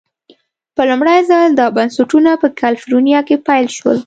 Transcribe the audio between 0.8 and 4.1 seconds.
لومړي ځل دا بنسټونه په کلفورنیا کې پیل شول.